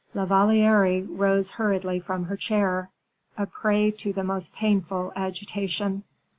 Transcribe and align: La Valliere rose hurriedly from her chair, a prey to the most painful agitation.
La 0.15 0.25
Valliere 0.25 1.03
rose 1.03 1.51
hurriedly 1.51 1.99
from 1.99 2.23
her 2.23 2.35
chair, 2.35 2.89
a 3.37 3.45
prey 3.45 3.91
to 3.91 4.11
the 4.11 4.23
most 4.23 4.51
painful 4.51 5.13
agitation. 5.15 6.01